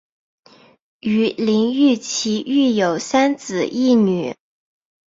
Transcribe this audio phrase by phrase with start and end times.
[1.01, 4.35] 与林堉琪育有三子一女。